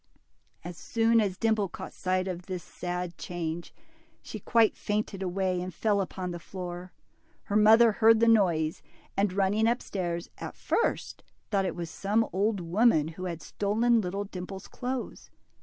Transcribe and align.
As 0.63 0.77
soon 0.79 1.21
as 1.21 1.37
Dimple 1.37 1.69
caught 1.69 1.93
sight 1.93 2.27
of 2.27 2.47
this 2.47 2.63
sad 2.63 3.19
change, 3.19 3.71
she 4.23 4.39
quite 4.39 4.75
fainted 4.75 5.21
away 5.21 5.61
and 5.61 5.71
fell 5.71 6.01
upon 6.01 6.31
the 6.31 6.39
floor. 6.39 6.91
Her 7.43 7.55
mother 7.55 7.91
heard 7.91 8.19
the 8.19 8.27
noise, 8.27 8.81
and 9.15 9.31
running 9.31 9.67
up 9.67 9.79
stairs, 9.79 10.27
at 10.39 10.55
first 10.55 11.21
thought 11.51 11.65
it 11.65 11.75
was 11.75 11.91
some 11.91 12.27
old 12.33 12.61
woman 12.61 13.09
who 13.09 13.25
had 13.25 13.43
stolen 13.43 14.01
little 14.01 14.23
Dimple's 14.23 14.67
clothes. 14.67 15.29